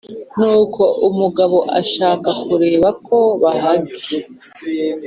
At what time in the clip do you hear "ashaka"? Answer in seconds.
1.81-2.29